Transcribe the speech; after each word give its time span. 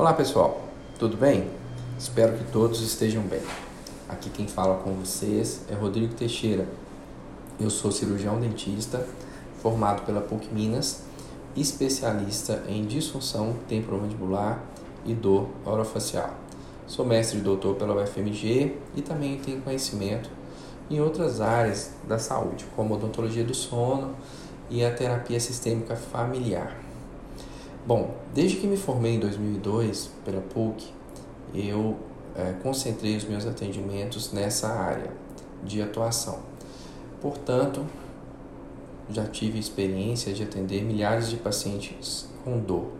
Olá 0.00 0.14
pessoal, 0.14 0.62
tudo 0.98 1.14
bem? 1.14 1.50
Espero 1.98 2.32
que 2.38 2.44
todos 2.44 2.80
estejam 2.80 3.22
bem. 3.22 3.42
Aqui 4.08 4.30
quem 4.30 4.48
fala 4.48 4.78
com 4.78 4.94
vocês 4.94 5.60
é 5.68 5.74
Rodrigo 5.74 6.14
Teixeira. 6.14 6.66
Eu 7.60 7.68
sou 7.68 7.92
cirurgião 7.92 8.40
dentista, 8.40 9.06
formado 9.60 10.06
pela 10.06 10.22
PUC 10.22 10.48
Minas, 10.54 11.02
especialista 11.54 12.64
em 12.66 12.86
disfunção 12.86 13.54
temporomandibular 13.68 14.64
e 15.04 15.12
dor 15.12 15.50
orofacial. 15.66 16.30
Sou 16.86 17.04
mestre 17.04 17.38
e 17.38 17.42
doutor 17.42 17.76
pela 17.76 18.02
UFMG 18.02 18.78
e 18.96 19.02
também 19.02 19.38
tenho 19.38 19.60
conhecimento 19.60 20.30
em 20.90 20.98
outras 20.98 21.42
áreas 21.42 21.90
da 22.08 22.18
saúde, 22.18 22.64
como 22.74 22.94
odontologia 22.94 23.44
do 23.44 23.52
sono 23.52 24.14
e 24.70 24.82
a 24.82 24.94
terapia 24.94 25.38
sistêmica 25.38 25.94
familiar. 25.94 26.89
Bom, 27.86 28.14
desde 28.34 28.58
que 28.58 28.66
me 28.66 28.76
formei 28.76 29.14
em 29.14 29.20
2002 29.20 30.10
pela 30.24 30.40
PUC, 30.40 30.86
eu 31.54 31.96
é, 32.36 32.52
concentrei 32.62 33.16
os 33.16 33.24
meus 33.24 33.46
atendimentos 33.46 34.32
nessa 34.32 34.68
área 34.68 35.10
de 35.64 35.80
atuação. 35.80 36.40
Portanto, 37.20 37.84
já 39.10 39.26
tive 39.26 39.58
experiência 39.58 40.32
de 40.32 40.42
atender 40.42 40.82
milhares 40.82 41.28
de 41.28 41.36
pacientes 41.36 42.28
com 42.44 42.58
dor 42.58 42.92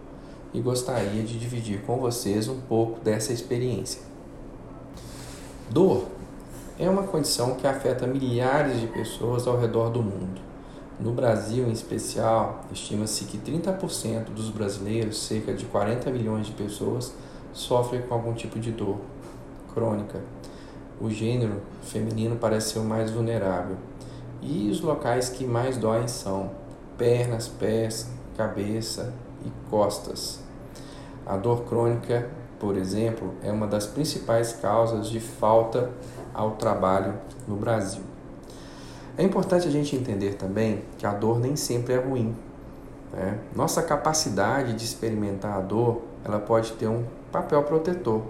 e 0.53 0.61
gostaria 0.61 1.23
de 1.23 1.39
dividir 1.39 1.83
com 1.83 1.99
vocês 1.99 2.49
um 2.49 2.61
pouco 2.61 3.01
dessa 3.01 3.33
experiência. 3.33 4.03
Dor 5.71 6.07
é 6.79 6.89
uma 6.89 7.05
condição 7.05 7.55
que 7.55 7.67
afeta 7.67 8.07
milhares 8.07 8.81
de 8.81 8.87
pessoas 8.89 9.47
ao 9.47 9.61
redor 9.61 9.91
do 9.91 10.03
mundo. 10.03 10.50
No 11.01 11.13
Brasil, 11.13 11.67
em 11.67 11.73
especial, 11.73 12.67
estima-se 12.71 13.25
que 13.25 13.39
30% 13.39 14.25
dos 14.35 14.51
brasileiros, 14.51 15.23
cerca 15.23 15.55
de 15.55 15.65
40 15.65 16.11
milhões 16.11 16.47
de 16.47 16.53
pessoas, 16.53 17.15
sofrem 17.55 18.03
com 18.03 18.13
algum 18.13 18.35
tipo 18.35 18.59
de 18.61 18.71
dor 18.71 18.99
crônica. 19.73 20.21
O 21.01 21.09
gênero 21.09 21.63
feminino 21.81 22.37
parece 22.37 22.75
ser 22.75 22.81
o 22.81 22.85
mais 22.85 23.11
vulnerável. 23.11 23.79
E 24.43 24.69
os 24.69 24.83
locais 24.83 25.31
que 25.31 25.47
mais 25.47 25.79
doem 25.79 26.07
são 26.07 26.51
pernas, 26.99 27.49
pés, 27.49 28.11
cabeça 28.37 29.15
e 29.43 29.51
costas. 29.71 30.41
A 31.25 31.35
dor 31.39 31.65
crônica, 31.65 32.29
por 32.59 32.77
exemplo, 32.77 33.33
é 33.43 33.51
uma 33.51 33.67
das 33.67 33.87
principais 33.87 34.53
causas 34.53 35.09
de 35.09 35.19
falta 35.19 35.91
ao 36.35 36.57
trabalho 36.57 37.15
no 37.49 37.57
Brasil. 37.57 38.10
É 39.21 39.23
importante 39.23 39.69
a 39.69 39.71
gente 39.71 39.95
entender 39.95 40.37
também 40.37 40.83
que 40.97 41.05
a 41.05 41.13
dor 41.13 41.39
nem 41.39 41.55
sempre 41.55 41.93
é 41.93 41.99
ruim. 41.99 42.35
Né? 43.13 43.39
Nossa 43.55 43.83
capacidade 43.83 44.73
de 44.73 44.83
experimentar 44.83 45.59
a 45.59 45.61
dor, 45.61 46.01
ela 46.25 46.39
pode 46.39 46.73
ter 46.73 46.89
um 46.89 47.05
papel 47.31 47.63
protetor. 47.65 48.23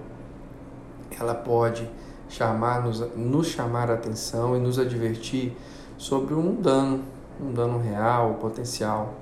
Ela 1.17 1.33
pode 1.33 1.89
chamar, 2.29 2.83
nos, 2.83 2.99
nos 3.15 3.47
chamar 3.47 3.89
a 3.89 3.95
atenção 3.95 4.57
e 4.57 4.59
nos 4.59 4.81
advertir 4.81 5.57
sobre 5.97 6.35
um 6.35 6.57
dano, 6.57 7.05
um 7.41 7.53
dano 7.53 7.79
real, 7.79 8.35
potencial. 8.41 9.15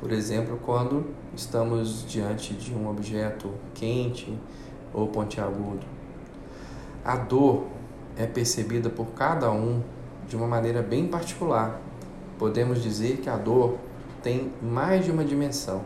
Por 0.00 0.10
exemplo, 0.10 0.58
quando 0.66 1.06
estamos 1.36 2.04
diante 2.04 2.52
de 2.52 2.74
um 2.74 2.90
objeto 2.90 3.48
quente 3.74 4.36
ou 4.92 5.06
pontiagudo. 5.06 5.86
A 7.04 7.14
dor 7.14 7.66
é 8.16 8.26
percebida 8.26 8.90
por 8.90 9.06
cada 9.12 9.52
um 9.52 9.82
de 10.32 10.36
uma 10.36 10.46
maneira 10.46 10.80
bem 10.80 11.06
particular. 11.06 11.78
Podemos 12.38 12.82
dizer 12.82 13.18
que 13.18 13.28
a 13.28 13.36
dor 13.36 13.76
tem 14.22 14.50
mais 14.62 15.04
de 15.04 15.10
uma 15.10 15.22
dimensão. 15.22 15.82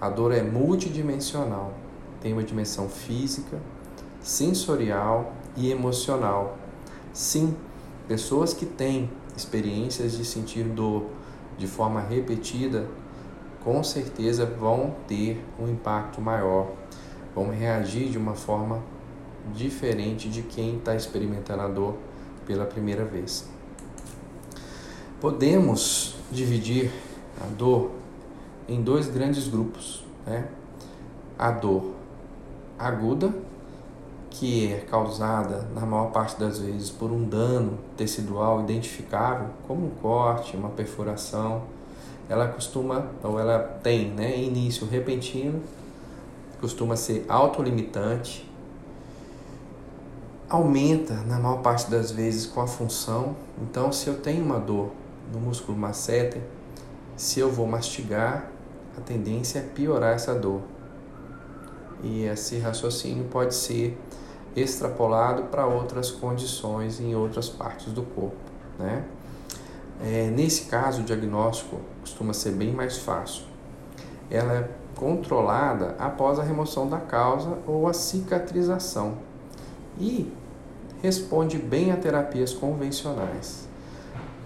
A 0.00 0.08
dor 0.08 0.32
é 0.32 0.42
multidimensional, 0.42 1.74
tem 2.20 2.32
uma 2.32 2.44
dimensão 2.44 2.88
física, 2.88 3.60
sensorial 4.20 5.32
e 5.56 5.72
emocional. 5.72 6.56
Sim, 7.12 7.56
pessoas 8.06 8.54
que 8.54 8.64
têm 8.64 9.10
experiências 9.36 10.16
de 10.16 10.24
sentir 10.24 10.62
dor 10.62 11.06
de 11.58 11.66
forma 11.66 12.00
repetida, 12.00 12.86
com 13.64 13.82
certeza 13.82 14.46
vão 14.46 14.94
ter 15.08 15.44
um 15.58 15.68
impacto 15.68 16.20
maior, 16.20 16.70
vão 17.34 17.50
reagir 17.50 18.08
de 18.08 18.18
uma 18.18 18.36
forma 18.36 18.80
diferente 19.52 20.28
de 20.28 20.42
quem 20.42 20.76
está 20.76 20.94
experimentando 20.94 21.62
a 21.62 21.66
dor 21.66 21.96
pela 22.46 22.64
primeira 22.64 23.04
vez. 23.04 23.48
Podemos 25.20 26.14
dividir 26.30 26.92
a 27.40 27.46
dor 27.46 27.90
em 28.68 28.82
dois 28.82 29.08
grandes 29.08 29.48
grupos. 29.48 30.04
Né? 30.26 30.46
A 31.38 31.50
dor 31.50 31.92
aguda, 32.78 33.34
que 34.30 34.72
é 34.72 34.78
causada 34.80 35.66
na 35.74 35.86
maior 35.86 36.10
parte 36.10 36.38
das 36.38 36.58
vezes 36.58 36.90
por 36.90 37.10
um 37.10 37.24
dano 37.24 37.78
tecidual 37.96 38.60
identificável, 38.60 39.48
como 39.66 39.86
um 39.86 39.90
corte, 39.90 40.56
uma 40.56 40.68
perfuração. 40.68 41.62
Ela 42.28 42.48
costuma, 42.48 43.06
ou 43.22 43.38
ela 43.38 43.58
tem 43.82 44.10
né, 44.10 44.36
início 44.38 44.86
repentino, 44.86 45.62
costuma 46.60 46.96
ser 46.96 47.24
autolimitante, 47.28 48.45
aumenta 50.48 51.14
na 51.26 51.38
maior 51.38 51.60
parte 51.60 51.90
das 51.90 52.10
vezes 52.10 52.46
com 52.46 52.60
a 52.60 52.66
função. 52.66 53.36
Então, 53.60 53.92
se 53.92 54.08
eu 54.08 54.18
tenho 54.20 54.44
uma 54.44 54.58
dor 54.58 54.90
no 55.32 55.40
músculo 55.40 55.76
masseter, 55.76 56.42
se 57.16 57.40
eu 57.40 57.50
vou 57.50 57.66
mastigar, 57.66 58.50
a 58.96 59.00
tendência 59.00 59.58
é 59.58 59.62
piorar 59.62 60.14
essa 60.14 60.34
dor. 60.34 60.60
E 62.02 62.24
esse 62.24 62.58
raciocínio 62.58 63.24
pode 63.24 63.54
ser 63.54 63.98
extrapolado 64.54 65.44
para 65.44 65.66
outras 65.66 66.10
condições 66.10 67.00
em 67.00 67.14
outras 67.14 67.48
partes 67.48 67.92
do 67.92 68.02
corpo, 68.02 68.36
né? 68.78 69.04
É, 70.02 70.30
nesse 70.30 70.66
caso, 70.66 71.00
o 71.00 71.04
diagnóstico 71.04 71.80
costuma 72.00 72.34
ser 72.34 72.52
bem 72.52 72.72
mais 72.72 72.98
fácil. 72.98 73.44
Ela 74.30 74.52
é 74.52 74.70
controlada 74.94 75.94
após 75.98 76.38
a 76.38 76.42
remoção 76.42 76.88
da 76.88 76.98
causa 76.98 77.58
ou 77.66 77.88
a 77.88 77.94
cicatrização 77.94 79.18
e 79.98 80.32
responde 81.02 81.58
bem 81.58 81.92
a 81.92 81.96
terapias 81.96 82.52
convencionais. 82.52 83.68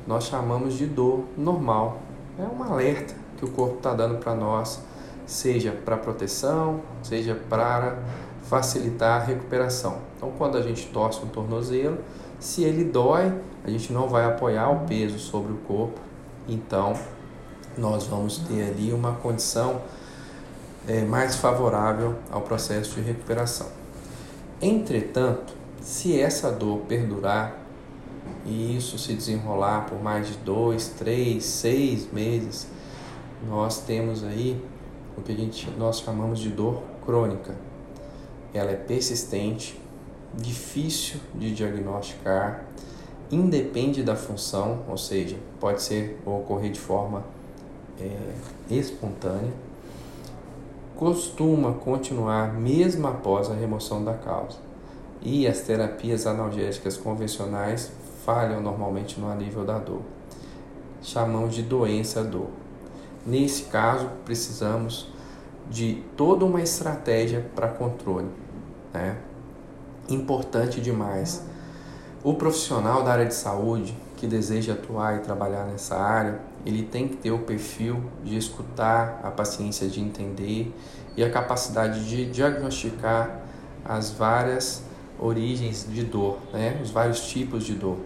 Nós 0.07 0.25
chamamos 0.25 0.75
de 0.75 0.87
dor 0.87 1.25
normal. 1.37 1.99
É 2.39 2.43
um 2.43 2.63
alerta 2.63 3.15
que 3.37 3.45
o 3.45 3.51
corpo 3.51 3.77
está 3.77 3.95
dando 3.95 4.19
para 4.19 4.35
nós, 4.35 4.81
seja 5.27 5.73
para 5.73 5.97
proteção, 5.97 6.81
seja 7.03 7.35
para 7.35 7.99
facilitar 8.43 9.21
a 9.21 9.25
recuperação. 9.25 9.99
Então, 10.17 10.33
quando 10.37 10.59
a 10.59 10.63
gente 10.63 10.87
torce 10.89 11.23
um 11.25 11.29
tornozelo, 11.29 11.99
se 12.39 12.65
ele 12.65 12.85
dói, 12.85 13.33
a 13.65 13.71
gente 13.71 13.93
não 13.93 14.09
vai 14.09 14.25
apoiar 14.25 14.71
o 14.71 14.87
peso 14.87 15.19
sobre 15.19 15.53
o 15.53 15.57
corpo, 15.59 16.01
então 16.49 16.95
nós 17.77 18.07
vamos 18.07 18.39
ter 18.39 18.71
ali 18.71 18.93
uma 18.93 19.13
condição 19.13 19.81
é, 20.89 21.03
mais 21.05 21.37
favorável 21.37 22.17
ao 22.31 22.41
processo 22.41 22.97
de 22.97 23.03
recuperação. 23.03 23.69
Entretanto, 24.63 25.55
se 25.81 26.21
essa 26.21 26.53
dor 26.53 26.81
perdurar 26.81 27.59
e 28.45 28.77
isso 28.77 28.99
se 28.99 29.15
desenrolar 29.15 29.87
por 29.87 30.03
mais 30.03 30.29
de 30.29 30.37
dois, 30.39 30.89
três, 30.99 31.45
seis 31.45 32.13
meses, 32.13 32.67
nós 33.49 33.81
temos 33.81 34.23
aí 34.23 34.63
o 35.17 35.23
que 35.23 35.33
a 35.33 35.35
gente, 35.35 35.71
nós 35.79 36.01
chamamos 36.01 36.41
de 36.41 36.51
dor 36.51 36.83
crônica. 37.07 37.55
Ela 38.53 38.73
é 38.73 38.77
persistente, 38.77 39.81
difícil 40.35 41.21
de 41.35 41.55
diagnosticar, 41.55 42.67
independe 43.31 44.03
da 44.03 44.15
função, 44.15 44.85
ou 44.89 44.99
seja, 44.99 45.37
pode 45.59 45.81
ser 45.81 46.21
ou 46.27 46.41
ocorrer 46.41 46.71
de 46.71 46.81
forma 46.81 47.25
é, 47.99 48.35
espontânea 48.71 49.70
costuma 51.01 51.73
continuar 51.73 52.53
mesmo 52.53 53.09
após 53.09 53.51
a 53.51 53.55
remoção 53.55 54.05
da 54.05 54.13
causa. 54.13 54.59
E 55.23 55.47
as 55.47 55.61
terapias 55.61 56.27
analgésicas 56.27 56.99
convencionais 56.99 57.91
falham 58.23 58.61
normalmente 58.61 59.19
no 59.19 59.35
nível 59.35 59.65
da 59.65 59.79
dor. 59.79 60.03
Chamamos 61.01 61.55
de 61.55 61.63
doença 61.63 62.23
dor. 62.23 62.49
Nesse 63.25 63.63
caso, 63.65 64.11
precisamos 64.27 65.09
de 65.71 66.05
toda 66.19 66.45
uma 66.45 66.61
estratégia 66.61 67.49
para 67.55 67.69
controle. 67.69 68.29
Né? 68.93 69.17
Importante 70.07 70.83
demais. 70.83 71.43
O 72.23 72.35
profissional 72.35 73.03
da 73.03 73.13
área 73.13 73.27
de 73.27 73.35
saúde 73.35 73.97
que 74.21 74.27
deseja 74.27 74.75
atuar 74.75 75.17
e 75.17 75.21
trabalhar 75.21 75.65
nessa 75.65 75.97
área, 75.97 76.39
ele 76.67 76.83
tem 76.83 77.09
que 77.09 77.17
ter 77.17 77.31
o 77.31 77.39
perfil 77.39 78.05
de 78.23 78.37
escutar, 78.37 79.19
a 79.25 79.31
paciência 79.31 79.89
de 79.89 79.99
entender 79.99 80.71
e 81.17 81.25
a 81.25 81.31
capacidade 81.31 82.07
de 82.07 82.27
diagnosticar 82.27 83.41
as 83.83 84.11
várias 84.11 84.83
origens 85.19 85.87
de 85.91 86.05
dor, 86.05 86.39
né? 86.53 86.79
os 86.83 86.91
vários 86.91 87.27
tipos 87.31 87.65
de 87.65 87.73
dor, 87.73 87.97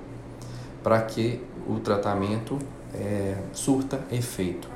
para 0.85 1.03
que 1.03 1.43
o 1.69 1.81
tratamento 1.81 2.61
é, 2.95 3.37
surta 3.53 4.01
efeito. 4.13 4.74